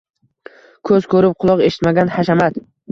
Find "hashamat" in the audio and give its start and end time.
2.19-2.63